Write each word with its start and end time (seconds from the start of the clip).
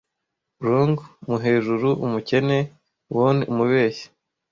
Wrong 0.63 0.95
mu 1.27 1.35
hejuru 1.45 1.87
umukene 2.05 2.57
-worn. 2.67 3.37
Umubeshyi, 3.51 4.05